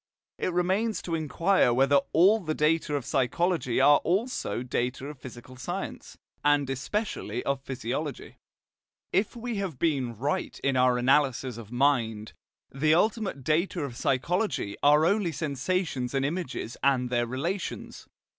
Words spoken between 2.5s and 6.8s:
data of psychology are also data of physical science, and